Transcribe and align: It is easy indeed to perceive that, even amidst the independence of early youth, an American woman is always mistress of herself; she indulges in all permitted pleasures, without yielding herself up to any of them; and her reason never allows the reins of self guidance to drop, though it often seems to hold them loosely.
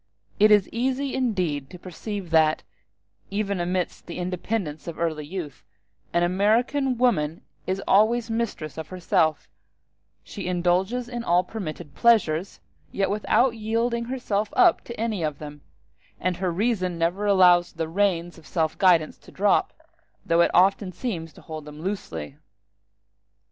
It 0.39 0.49
is 0.49 0.67
easy 0.71 1.13
indeed 1.13 1.69
to 1.69 1.77
perceive 1.77 2.31
that, 2.31 2.63
even 3.29 3.59
amidst 3.61 4.07
the 4.07 4.17
independence 4.17 4.87
of 4.87 4.97
early 4.97 5.27
youth, 5.27 5.63
an 6.11 6.23
American 6.23 6.97
woman 6.97 7.43
is 7.67 7.83
always 7.87 8.27
mistress 8.27 8.79
of 8.79 8.87
herself; 8.87 9.47
she 10.23 10.47
indulges 10.47 11.07
in 11.07 11.23
all 11.23 11.43
permitted 11.43 11.93
pleasures, 11.93 12.59
without 12.91 13.51
yielding 13.53 14.05
herself 14.05 14.49
up 14.53 14.83
to 14.85 14.99
any 14.99 15.21
of 15.21 15.37
them; 15.37 15.61
and 16.19 16.37
her 16.37 16.51
reason 16.51 16.97
never 16.97 17.27
allows 17.27 17.71
the 17.71 17.87
reins 17.87 18.39
of 18.39 18.47
self 18.47 18.75
guidance 18.79 19.19
to 19.19 19.31
drop, 19.31 19.71
though 20.25 20.41
it 20.41 20.49
often 20.51 20.91
seems 20.91 21.31
to 21.33 21.41
hold 21.41 21.63
them 21.65 21.79
loosely. 21.79 22.37